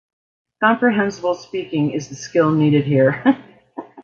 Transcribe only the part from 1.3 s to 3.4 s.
speaking is the skill needed here.